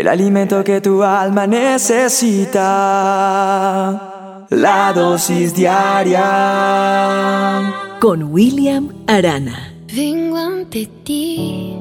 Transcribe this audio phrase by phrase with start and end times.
[0.00, 2.56] el alimento que tu alma necesita,
[4.50, 6.22] la dosis diaria.
[8.00, 9.72] Con William Arana.
[9.94, 11.76] Vengo ante ti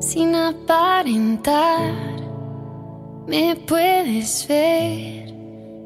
[0.00, 1.92] sin aparentar,
[3.26, 5.32] me puedes ver,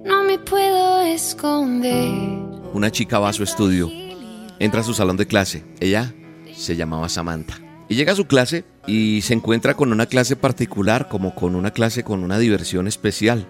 [0.04, 2.12] no me puedo esconder.
[2.74, 3.90] Una chica va a su estudio,
[4.58, 6.12] entra a su salón de clase, ella
[6.52, 7.54] se llamaba Samantha.
[7.88, 11.70] Y llega a su clase y se encuentra con una clase particular, como con una
[11.72, 13.46] clase con una diversión especial.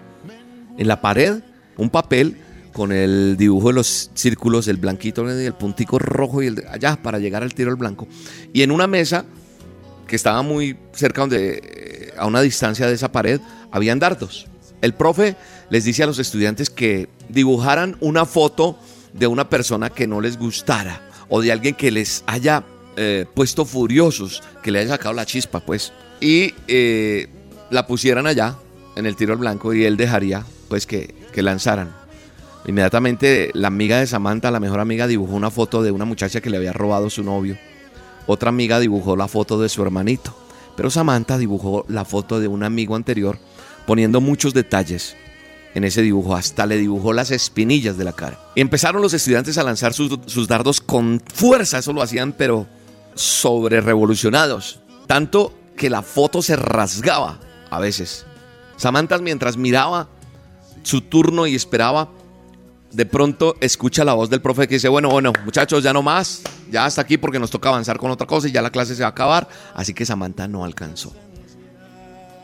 [0.77, 1.41] En la pared,
[1.77, 2.35] un papel
[2.73, 7.19] con el dibujo de los círculos, el blanquito el puntico rojo y el allá para
[7.19, 8.07] llegar al tiro al blanco.
[8.53, 9.25] Y en una mesa
[10.07, 13.39] que estaba muy cerca donde a una distancia de esa pared
[13.71, 14.47] habían dardos.
[14.81, 15.37] El profe
[15.69, 18.77] les dice a los estudiantes que dibujaran una foto
[19.13, 22.63] de una persona que no les gustara o de alguien que les haya
[23.01, 27.29] eh, puesto furiosos, que le haya sacado la chispa, pues, y eh,
[27.69, 28.57] la pusieran allá
[28.97, 31.95] en el tiro al blanco y él dejaría, pues, que, que lanzaran.
[32.65, 36.49] Inmediatamente la amiga de Samantha, la mejor amiga, dibujó una foto de una muchacha que
[36.49, 37.57] le había robado su novio.
[38.27, 40.35] Otra amiga dibujó la foto de su hermanito.
[40.75, 43.39] Pero Samantha dibujó la foto de un amigo anterior,
[43.87, 45.15] poniendo muchos detalles
[45.73, 48.39] en ese dibujo, hasta le dibujó las espinillas de la cara.
[48.55, 52.67] Empezaron los estudiantes a lanzar sus, sus dardos con fuerza, eso lo hacían, pero
[53.15, 58.25] sobre revolucionados, tanto que la foto se rasgaba a veces.
[58.77, 60.07] Samantha mientras miraba
[60.83, 62.09] su turno y esperaba,
[62.91, 66.41] de pronto escucha la voz del profe que dice, bueno, bueno, muchachos, ya no más,
[66.71, 69.01] ya hasta aquí porque nos toca avanzar con otra cosa y ya la clase se
[69.01, 71.13] va a acabar, así que Samantha no alcanzó.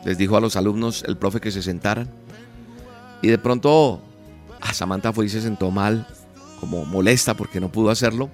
[0.04, 2.08] Les dijo a los alumnos, el profe, que se sentaran.
[3.22, 4.00] Y de pronto,
[4.60, 6.06] a Samantha fue y se sentó mal,
[6.60, 8.30] como molesta porque no pudo hacerlo.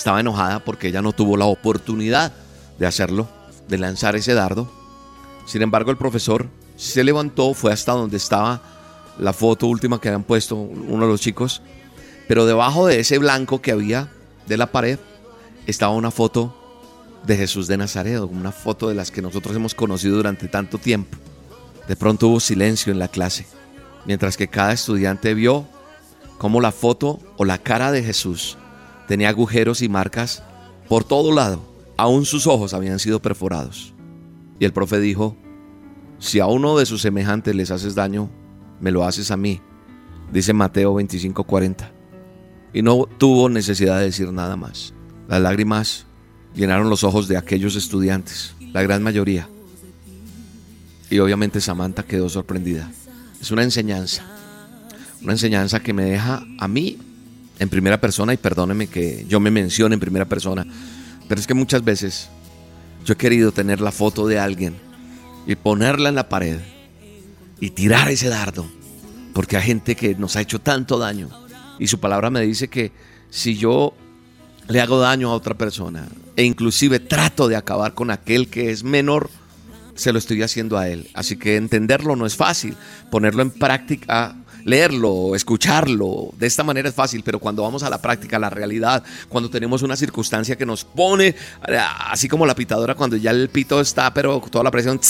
[0.00, 2.32] Estaba enojada porque ella no tuvo la oportunidad
[2.78, 3.28] de hacerlo,
[3.68, 4.66] de lanzar ese dardo.
[5.44, 8.62] Sin embargo, el profesor se levantó, fue hasta donde estaba
[9.18, 11.60] la foto última que habían puesto uno de los chicos,
[12.26, 14.10] pero debajo de ese blanco que había
[14.46, 14.98] de la pared
[15.66, 16.56] estaba una foto
[17.26, 21.18] de Jesús de Nazaret, una foto de las que nosotros hemos conocido durante tanto tiempo.
[21.88, 23.46] De pronto hubo silencio en la clase,
[24.06, 25.66] mientras que cada estudiante vio
[26.38, 28.56] cómo la foto o la cara de Jesús
[29.10, 30.40] Tenía agujeros y marcas
[30.88, 31.60] por todo lado.
[31.96, 33.92] Aún sus ojos habían sido perforados.
[34.60, 35.36] Y el profe dijo,
[36.20, 38.30] si a uno de sus semejantes les haces daño,
[38.78, 39.60] me lo haces a mí.
[40.32, 41.90] Dice Mateo 25:40.
[42.72, 44.94] Y no tuvo necesidad de decir nada más.
[45.26, 46.06] Las lágrimas
[46.54, 49.48] llenaron los ojos de aquellos estudiantes, la gran mayoría.
[51.10, 52.88] Y obviamente Samantha quedó sorprendida.
[53.40, 54.22] Es una enseñanza.
[55.20, 56.96] Una enseñanza que me deja a mí
[57.60, 60.66] en primera persona y perdóneme que yo me mencione en primera persona,
[61.28, 62.28] pero es que muchas veces
[63.04, 64.74] yo he querido tener la foto de alguien
[65.46, 66.58] y ponerla en la pared
[67.60, 68.66] y tirar ese dardo,
[69.34, 71.28] porque hay gente que nos ha hecho tanto daño
[71.78, 72.92] y su palabra me dice que
[73.28, 73.94] si yo
[74.66, 78.84] le hago daño a otra persona e inclusive trato de acabar con aquel que es
[78.84, 79.28] menor,
[79.96, 81.10] se lo estoy haciendo a él.
[81.12, 82.74] Así que entenderlo no es fácil,
[83.10, 88.00] ponerlo en práctica leerlo, escucharlo, de esta manera es fácil, pero cuando vamos a la
[88.00, 92.54] práctica, a la realidad, cuando tenemos una circunstancia que nos pone, eh, así como la
[92.54, 95.00] pitadora, cuando ya el pito está, pero toda la presión,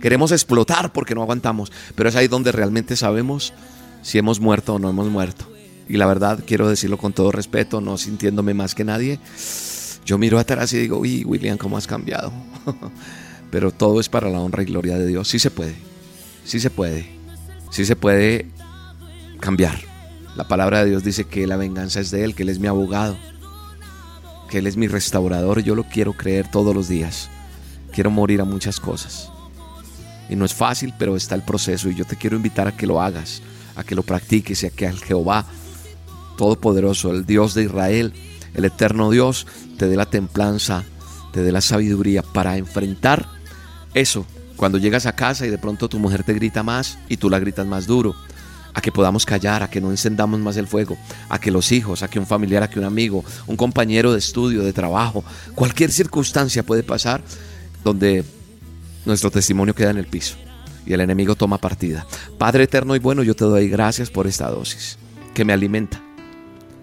[0.00, 3.52] queremos explotar porque no aguantamos, pero es ahí donde realmente sabemos
[4.02, 5.46] si hemos muerto o no hemos muerto.
[5.88, 9.18] Y la verdad, quiero decirlo con todo respeto, no sintiéndome más que nadie,
[10.06, 12.32] yo miro atrás y digo, uy, William, ¿cómo has cambiado?
[13.50, 15.28] pero todo es para la honra y gloria de Dios.
[15.28, 15.74] Sí se puede,
[16.44, 17.19] sí se puede
[17.70, 18.46] sí se puede
[19.40, 19.78] cambiar.
[20.36, 22.66] La palabra de Dios dice que la venganza es de Él, que Él es mi
[22.66, 23.16] abogado,
[24.48, 25.62] que Él es mi restaurador.
[25.62, 27.28] Yo lo quiero creer todos los días.
[27.92, 29.30] Quiero morir a muchas cosas.
[30.28, 32.86] Y no es fácil, pero está el proceso y yo te quiero invitar a que
[32.86, 33.42] lo hagas,
[33.74, 35.44] a que lo practiques y a que al Jehová
[36.40, 38.14] Todopoderoso, el Dios de Israel,
[38.54, 40.84] el eterno Dios, te dé la templanza,
[41.32, 43.28] te dé la sabiduría para enfrentar
[43.92, 44.24] eso
[44.60, 47.38] cuando llegas a casa y de pronto tu mujer te grita más y tú la
[47.38, 48.14] gritas más duro,
[48.74, 50.98] a que podamos callar, a que no encendamos más el fuego,
[51.30, 54.18] a que los hijos, a que un familiar, a que un amigo, un compañero de
[54.18, 55.24] estudio, de trabajo,
[55.54, 57.22] cualquier circunstancia puede pasar
[57.82, 58.22] donde
[59.06, 60.36] nuestro testimonio queda en el piso
[60.84, 62.06] y el enemigo toma partida.
[62.36, 64.98] Padre eterno y bueno, yo te doy gracias por esta dosis
[65.32, 66.02] que me alimenta,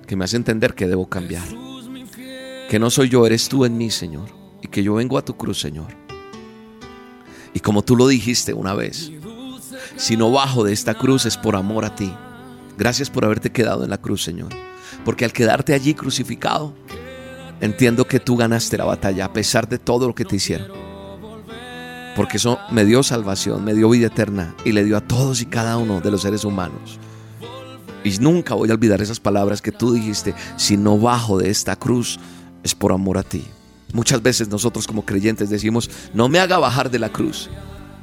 [0.08, 1.46] que me hace entender que debo cambiar,
[2.72, 4.30] que no soy yo, eres tú en mí, Señor,
[4.64, 6.07] y que yo vengo a tu cruz, Señor
[7.58, 9.12] y como tú lo dijiste una vez,
[9.96, 12.14] si no bajo de esta cruz es por amor a ti.
[12.78, 14.50] Gracias por haberte quedado en la cruz, Señor.
[15.04, 16.76] Porque al quedarte allí crucificado,
[17.60, 20.68] entiendo que tú ganaste la batalla a pesar de todo lo que te hicieron.
[22.16, 25.48] porque eso me dio salvación, me dio vida eterna y le dio a todos y
[25.48, 27.00] cada uno de los seres humanos.
[28.04, 31.76] Y nunca voy a olvidar esas palabras que tú dijiste, si no bajo de esta
[31.76, 32.20] cruz,
[32.62, 33.48] es por amor a ti.
[33.94, 37.50] Muchas veces nosotros como creyentes decimos, no me haga bajar de la cruz,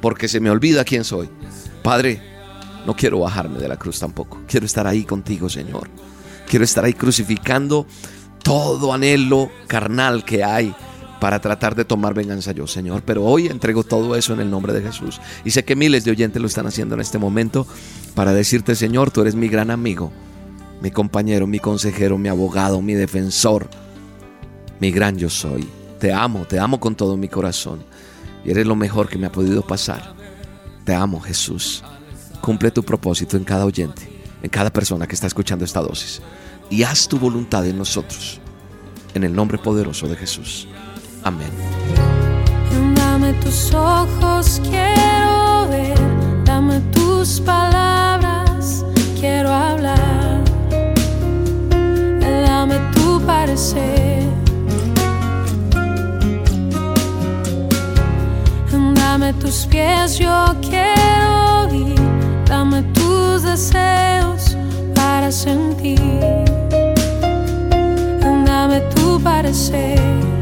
[0.01, 1.29] porque se me olvida quién soy.
[1.83, 2.21] Padre,
[2.85, 4.41] no quiero bajarme de la cruz tampoco.
[4.47, 5.89] Quiero estar ahí contigo, Señor.
[6.47, 7.85] Quiero estar ahí crucificando
[8.43, 10.73] todo anhelo carnal que hay
[11.19, 13.01] para tratar de tomar venganza yo, Señor.
[13.03, 15.19] Pero hoy entrego todo eso en el nombre de Jesús.
[15.43, 17.65] Y sé que miles de oyentes lo están haciendo en este momento
[18.13, 20.11] para decirte, Señor, tú eres mi gran amigo,
[20.81, 23.67] mi compañero, mi consejero, mi abogado, mi defensor,
[24.79, 25.67] mi gran yo soy.
[25.99, 27.83] Te amo, te amo con todo mi corazón.
[28.43, 30.13] Y eres lo mejor que me ha podido pasar.
[30.83, 31.83] Te amo, Jesús.
[32.41, 34.07] Cumple tu propósito en cada oyente,
[34.43, 36.21] en cada persona que está escuchando esta dosis.
[36.69, 38.39] Y haz tu voluntad en nosotros.
[39.13, 40.67] En el nombre poderoso de Jesús.
[41.23, 41.49] Amén.
[42.95, 45.97] Dame tus ojos, quiero ver.
[46.43, 48.85] Dame tus palabras,
[49.19, 50.43] quiero hablar.
[52.19, 54.24] Dame tu parecer.
[59.45, 61.95] Tus pies, yo quiero ir.
[62.45, 64.57] Dame tus deseos
[64.95, 65.99] para sentir.
[68.45, 70.34] Dame tu parecer.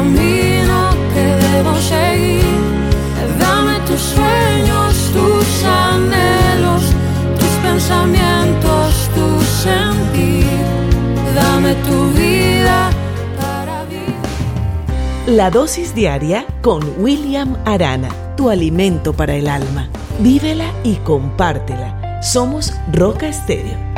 [0.00, 2.44] Camino que debo seguir.
[3.38, 6.82] Dame tus sueños, tus anhelos,
[7.38, 9.26] tus pensamientos, tu
[9.64, 10.46] sentir.
[11.34, 12.90] Dame tu vida
[13.40, 14.14] para vivir.
[15.26, 19.88] La dosis diaria con William Arana, tu alimento para el alma.
[20.20, 22.20] Vívela y compártela.
[22.22, 23.89] Somos Roca Estéreo